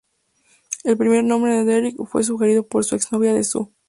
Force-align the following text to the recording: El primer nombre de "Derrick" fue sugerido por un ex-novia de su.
El 0.83 0.97
primer 0.97 1.23
nombre 1.23 1.51
de 1.53 1.63
"Derrick" 1.63 1.95
fue 2.07 2.23
sugerido 2.23 2.65
por 2.67 2.81
un 2.89 2.95
ex-novia 2.97 3.35
de 3.35 3.43
su. 3.43 3.71